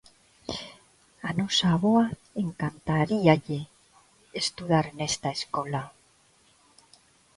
[1.27, 2.05] Á nosa avoa
[2.43, 3.59] encantaríalle
[4.41, 5.81] estudar nesta escola...